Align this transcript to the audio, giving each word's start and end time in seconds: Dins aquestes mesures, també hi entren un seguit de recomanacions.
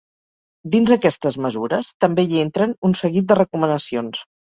Dins 0.75 0.93
aquestes 0.95 1.35
mesures, 1.45 1.91
també 2.05 2.25
hi 2.29 2.39
entren 2.45 2.73
un 2.89 2.97
seguit 3.01 3.29
de 3.33 3.39
recomanacions. 3.41 4.23